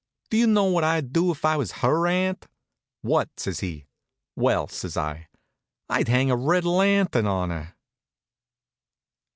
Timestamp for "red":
6.35-6.65